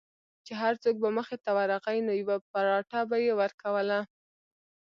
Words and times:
چې 0.45 0.53
هر 0.61 0.73
څوک 0.83 0.95
به 1.03 1.09
مخې 1.17 1.37
ته 1.43 1.49
ورغی 1.57 1.99
نو 2.07 2.11
یوه 2.21 2.37
پراټه 2.51 3.01
به 3.09 3.17
یې 3.25 3.33
ورکوله. 3.41 3.99